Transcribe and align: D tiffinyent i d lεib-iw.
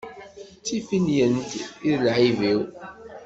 D 0.59 0.61
tiffinyent 0.65 1.49
i 1.89 1.91
d 1.99 1.99
lεib-iw. 2.03 2.61